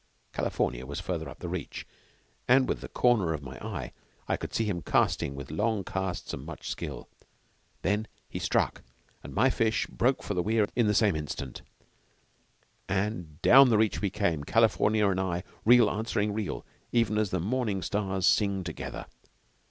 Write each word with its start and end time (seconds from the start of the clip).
California 0.33 0.83
was 0.83 0.99
further 0.99 1.29
up 1.29 1.37
the 1.37 1.47
reach, 1.47 1.85
and 2.47 2.67
with 2.67 2.81
the 2.81 2.87
corner 2.87 3.33
of 3.35 3.43
my 3.43 3.59
eye 3.59 3.93
I 4.27 4.35
could 4.35 4.51
see 4.51 4.65
him 4.65 4.81
casting 4.81 5.35
with 5.35 5.51
long 5.51 5.83
casts 5.83 6.33
and 6.33 6.43
much 6.43 6.71
skill. 6.71 7.07
Then 7.83 8.07
he 8.27 8.39
struck, 8.39 8.81
and 9.23 9.31
my 9.31 9.51
fish 9.51 9.85
broke 9.85 10.23
for 10.23 10.33
the 10.33 10.41
weir 10.41 10.67
in 10.75 10.87
the 10.87 10.95
same 10.95 11.15
instant, 11.15 11.61
and 12.89 13.39
down 13.43 13.69
the 13.69 13.77
reach 13.77 14.01
we 14.01 14.09
came, 14.09 14.43
California 14.43 15.07
and 15.07 15.19
I, 15.19 15.43
reel 15.65 15.87
answering 15.87 16.33
reel 16.33 16.65
even 16.91 17.19
as 17.19 17.29
the 17.29 17.39
morning 17.39 17.83
stars 17.83 18.25
sing 18.25 18.63
together. 18.63 19.05